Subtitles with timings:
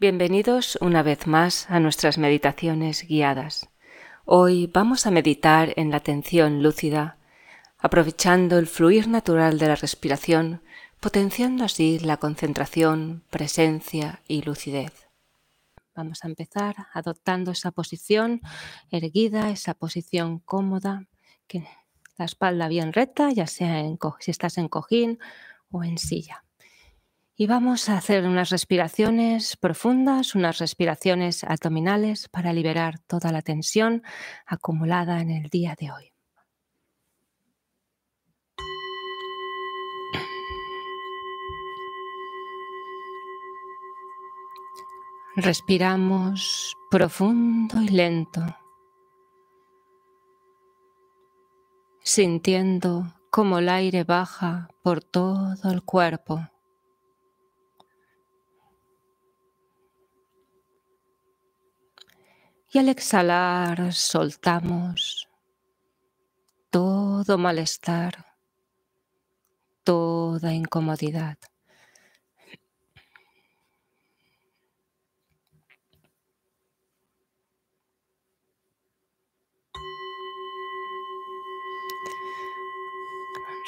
[0.00, 3.70] Bienvenidos una vez más a nuestras meditaciones guiadas.
[4.24, 7.16] Hoy vamos a meditar en la atención lúcida,
[7.78, 10.62] aprovechando el fluir natural de la respiración,
[10.98, 15.08] potenciando así la concentración, presencia y lucidez.
[15.94, 18.40] Vamos a empezar adoptando esa posición
[18.90, 21.06] erguida, esa posición cómoda,
[21.46, 21.68] que
[22.16, 23.80] la espalda bien recta, ya sea
[24.18, 25.20] si estás en cojín
[25.70, 26.43] o en silla.
[27.36, 34.04] Y vamos a hacer unas respiraciones profundas, unas respiraciones abdominales para liberar toda la tensión
[34.46, 36.12] acumulada en el día de hoy.
[45.34, 48.46] Respiramos profundo y lento,
[52.04, 56.53] sintiendo cómo el aire baja por todo el cuerpo
[62.74, 65.28] Y al exhalar soltamos
[66.70, 68.26] todo malestar,
[69.84, 71.38] toda incomodidad.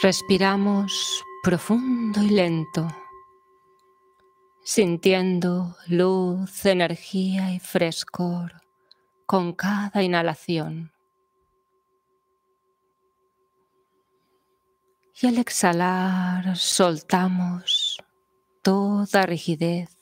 [0.02, 2.88] Respiramos profundo y lento,
[4.64, 8.65] sintiendo luz, energía y frescor
[9.26, 10.92] con cada inhalación.
[15.20, 17.98] Y al exhalar soltamos
[18.62, 19.96] toda rigidez,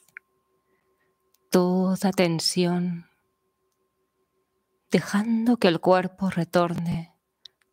[1.50, 3.06] toda tensión,
[4.90, 7.14] dejando que el cuerpo retorne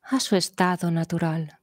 [0.03, 1.60] a su estado natural.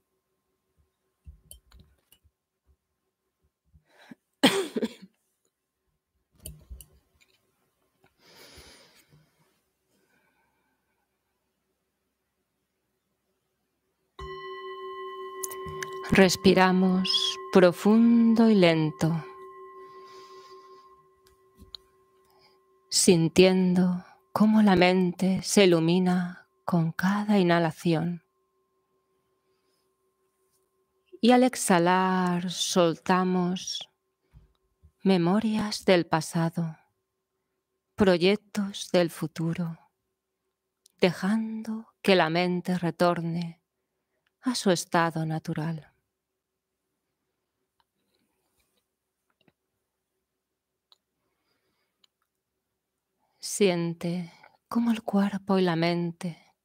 [16.11, 19.23] Respiramos profundo y lento,
[22.89, 24.03] sintiendo
[24.33, 28.23] cómo la mente se ilumina con cada inhalación.
[31.21, 33.87] Y al exhalar soltamos
[35.03, 36.75] memorias del pasado,
[37.93, 39.77] proyectos del futuro,
[40.99, 43.61] dejando que la mente retorne
[44.41, 45.93] a su estado natural.
[53.59, 54.31] Siente
[54.69, 56.55] cómo el cuerpo y la mente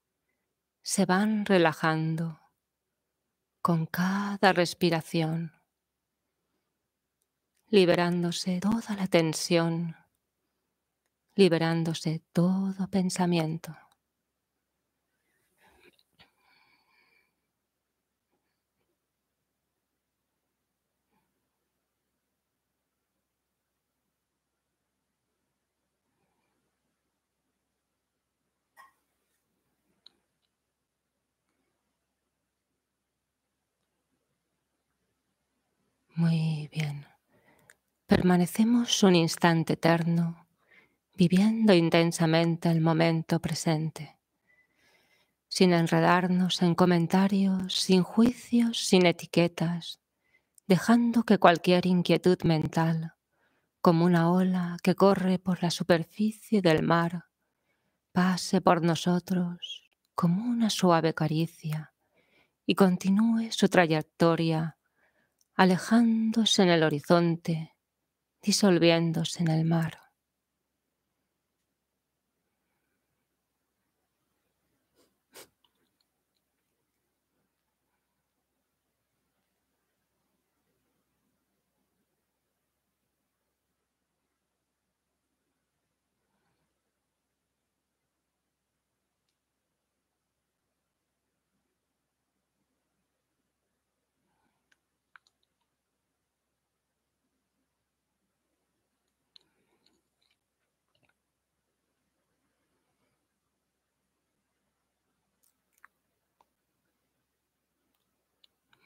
[0.80, 2.38] se van relajando
[3.60, 5.60] con cada respiración,
[7.66, 9.96] liberándose toda la tensión,
[11.34, 13.76] liberándose todo pensamiento.
[36.16, 37.06] Muy bien.
[38.06, 40.46] Permanecemos un instante eterno
[41.16, 44.16] viviendo intensamente el momento presente,
[45.48, 49.98] sin enredarnos en comentarios, sin juicios, sin etiquetas,
[50.68, 53.14] dejando que cualquier inquietud mental,
[53.80, 57.24] como una ola que corre por la superficie del mar,
[58.12, 59.82] pase por nosotros
[60.14, 61.92] como una suave caricia
[62.66, 64.76] y continúe su trayectoria
[65.54, 67.74] alejándose en el horizonte,
[68.42, 70.03] disolviéndose en el mar.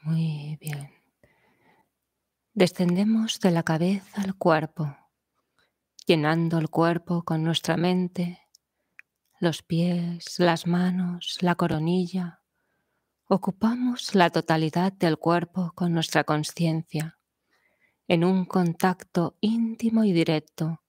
[0.09, 0.91] Muy bien.
[2.55, 4.97] Descendemos de la cabeza al cuerpo,
[6.07, 8.41] llenando el cuerpo con nuestra mente,
[9.39, 12.41] los pies, las manos, la coronilla.
[13.29, 17.19] Ocupamos la totalidad del cuerpo con nuestra conciencia,
[18.07, 20.83] en un contacto íntimo y directo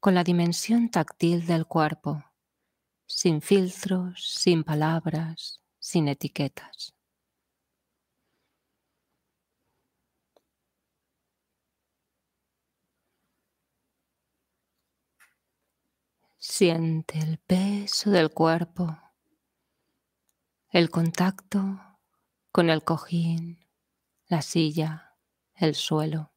[0.00, 2.22] con la dimensión táctil del cuerpo,
[3.06, 6.93] sin filtros, sin palabras, sin etiquetas.
[16.56, 18.96] Siente el peso del cuerpo,
[20.68, 21.80] el contacto
[22.52, 23.66] con el cojín,
[24.28, 25.16] la silla,
[25.56, 26.33] el suelo.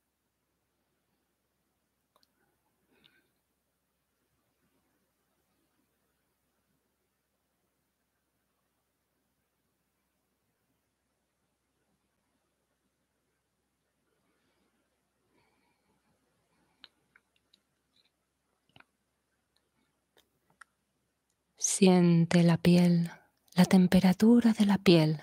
[21.80, 23.12] Siente la piel,
[23.54, 25.22] la temperatura de la piel,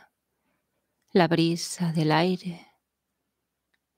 [1.10, 2.64] la brisa del aire,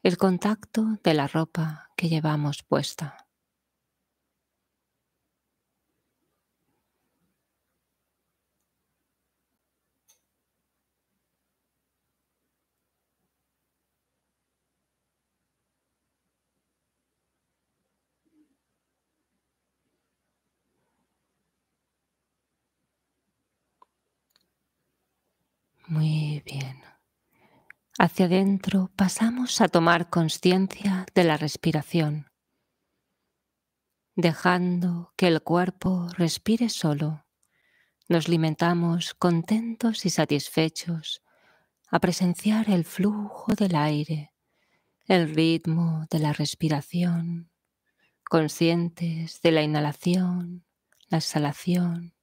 [0.03, 3.26] el contacto de la ropa que llevamos puesta.
[25.89, 26.83] Muy bien.
[27.97, 32.27] Hacia adentro pasamos a tomar conciencia de la respiración,
[34.17, 37.25] dejando que el cuerpo respire solo.
[38.09, 41.23] Nos limitamos contentos y satisfechos
[41.89, 44.33] a presenciar el flujo del aire,
[45.07, 47.53] el ritmo de la respiración,
[48.29, 50.67] conscientes de la inhalación,
[51.09, 52.16] la exhalación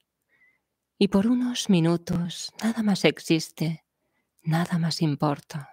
[0.98, 3.86] y por unos minutos nada más existe,
[4.44, 5.73] nada más importa.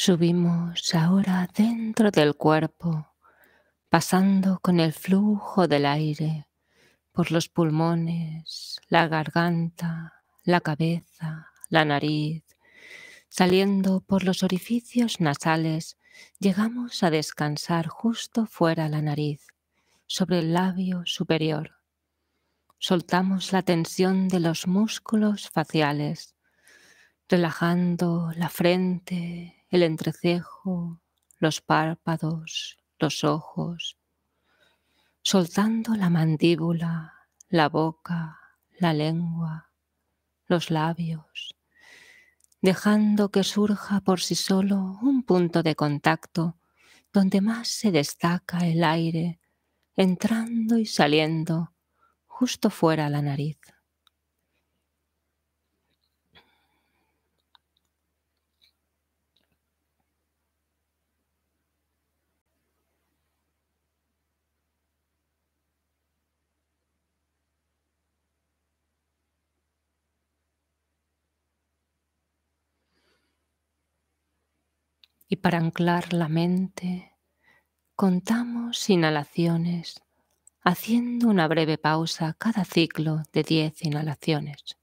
[0.00, 3.08] Subimos ahora dentro del cuerpo,
[3.88, 6.46] pasando con el flujo del aire
[7.10, 12.44] por los pulmones, la garganta, la cabeza, la nariz,
[13.28, 15.98] saliendo por los orificios nasales,
[16.38, 19.48] llegamos a descansar justo fuera la nariz,
[20.06, 21.72] sobre el labio superior.
[22.78, 26.36] Soltamos la tensión de los músculos faciales
[27.28, 31.00] relajando la frente, el entrecejo,
[31.38, 33.98] los párpados, los ojos,
[35.22, 37.14] soltando la mandíbula,
[37.48, 38.38] la boca,
[38.78, 39.70] la lengua,
[40.46, 41.56] los labios,
[42.60, 46.58] dejando que surja por sí solo un punto de contacto
[47.12, 49.40] donde más se destaca el aire
[49.96, 51.74] entrando y saliendo
[52.26, 53.58] justo fuera la nariz.
[75.28, 77.12] Y para anclar la mente,
[77.94, 80.02] contamos inhalaciones,
[80.62, 84.78] haciendo una breve pausa cada ciclo de 10 inhalaciones.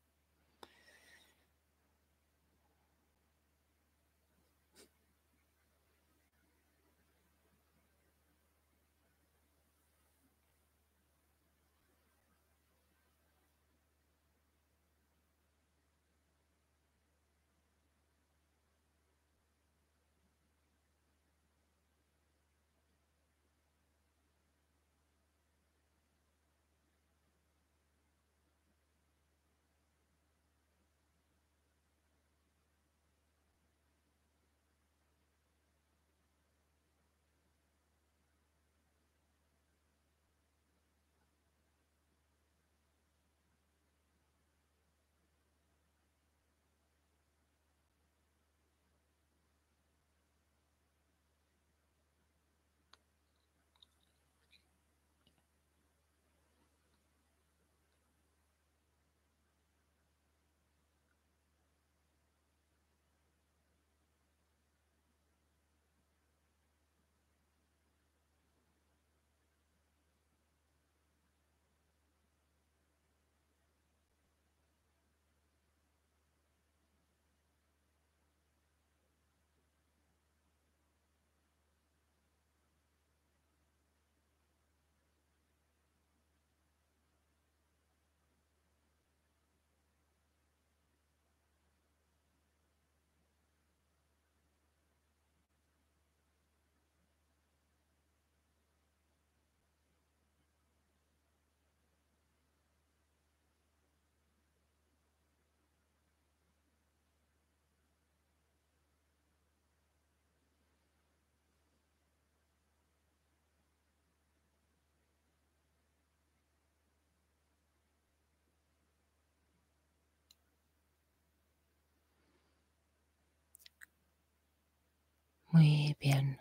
[125.56, 126.38] Muy bien.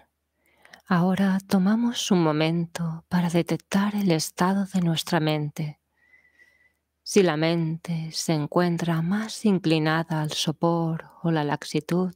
[0.88, 5.80] Ahora tomamos un momento para detectar el estado de nuestra mente.
[7.04, 12.12] Si la mente se encuentra más inclinada al sopor o la laxitud,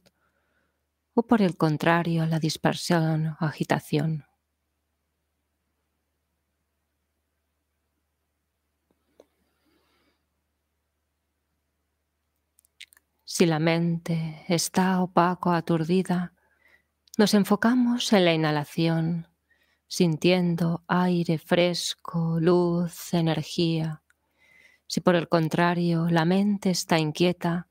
[1.13, 4.25] o por el contrario la dispersión o agitación.
[13.23, 16.33] Si la mente está opaco, aturdida,
[17.17, 19.27] nos enfocamos en la inhalación,
[19.87, 24.03] sintiendo aire fresco, luz, energía.
[24.87, 27.67] Si por el contrario la mente está inquieta,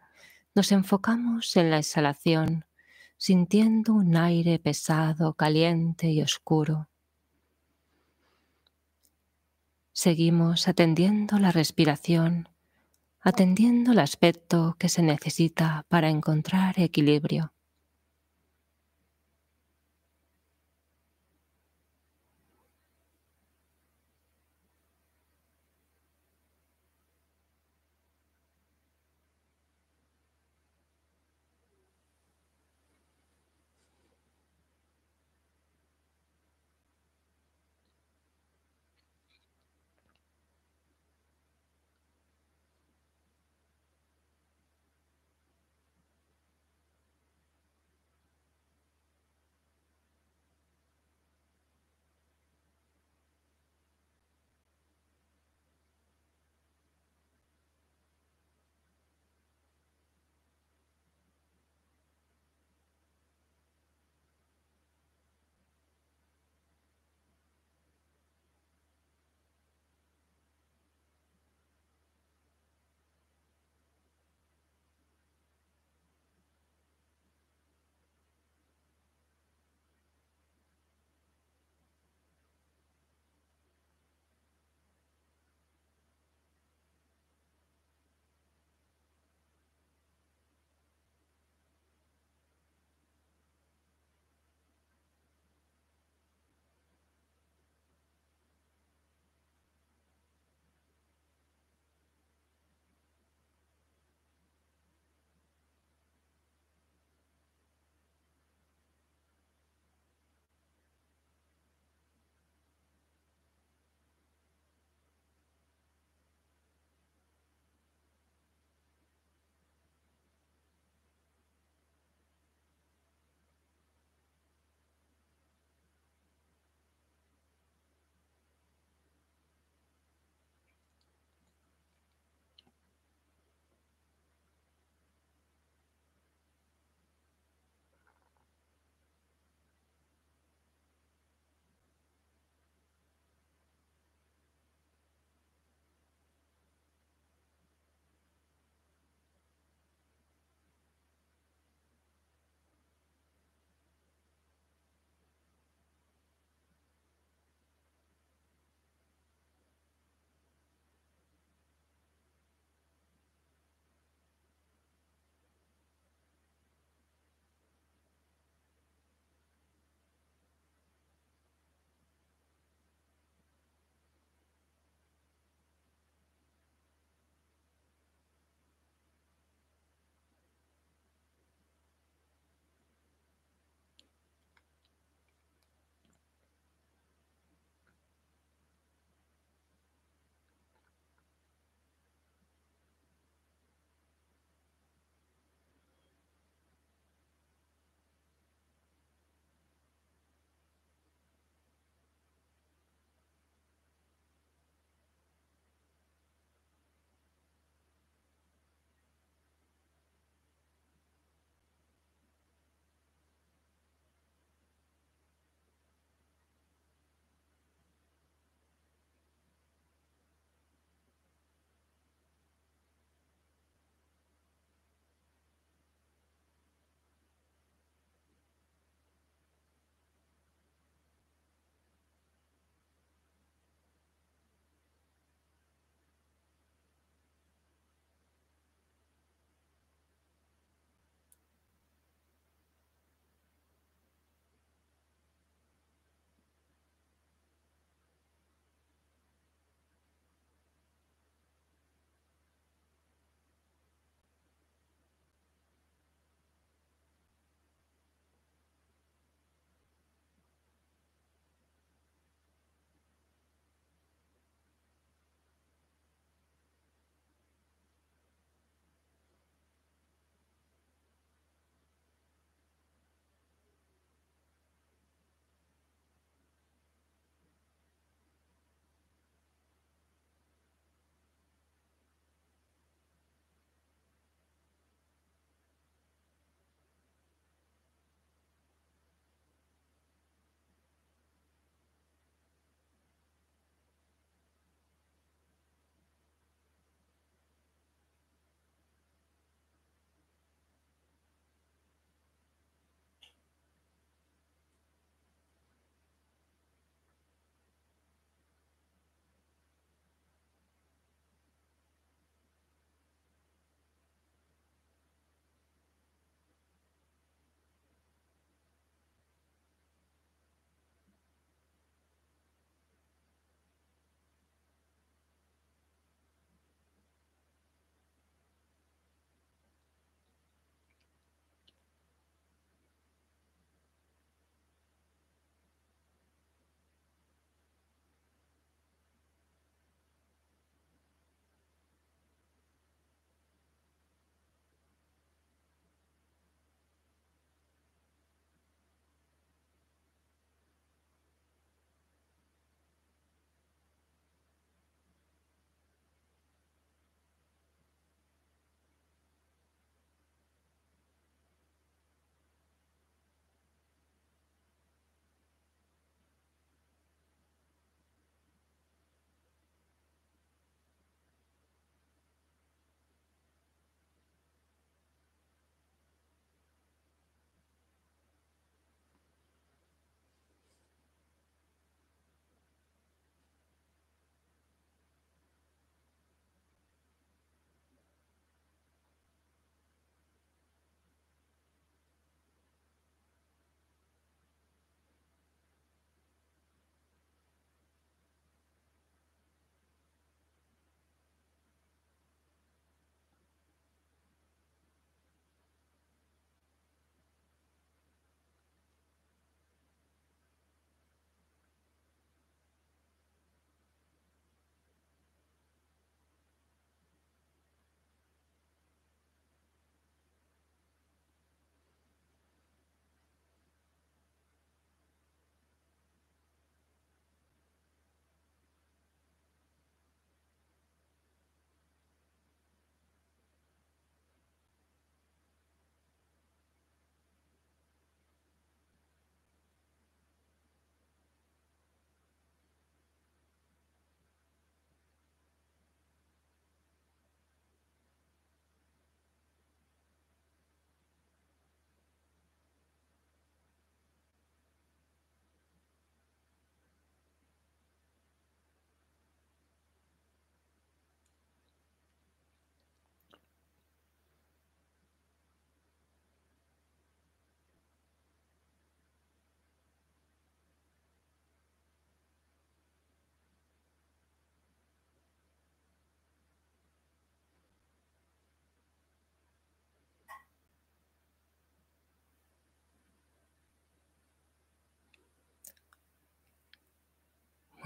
[0.54, 2.64] nos enfocamos en la exhalación,
[3.16, 6.88] sintiendo un aire pesado, caliente y oscuro.
[9.92, 12.48] Seguimos atendiendo la respiración,
[13.20, 17.52] atendiendo el aspecto que se necesita para encontrar equilibrio.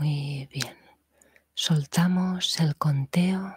[0.02, 0.76] Muy bien.
[1.54, 3.56] Soltamos el conteo.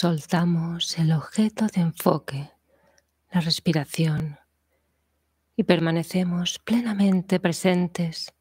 [0.00, 2.50] Soltamos el objeto de enfoque,
[3.30, 4.38] la respiración,
[5.56, 8.32] y permanecemos plenamente presentes,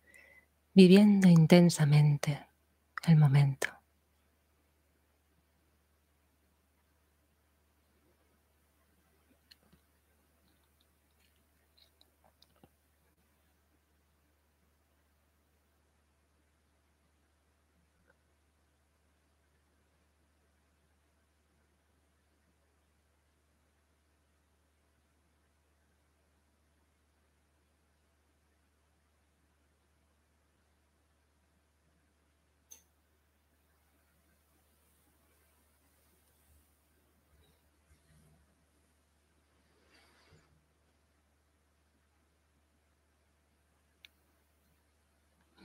[0.73, 2.47] viviendo intensamente
[3.05, 3.78] el momento.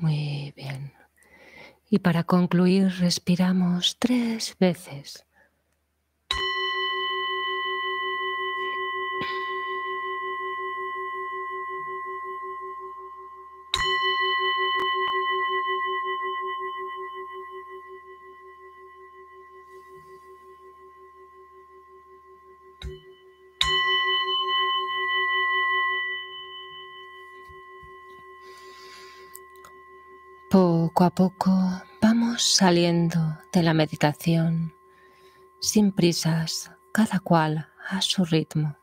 [0.04, 0.92] Muy bien.
[1.88, 5.24] Y para concluir, respiramos tres veces.
[30.94, 31.50] Poco a poco
[32.00, 33.18] vamos saliendo
[33.52, 34.72] de la meditación
[35.58, 38.76] sin prisas, cada cual a su ritmo.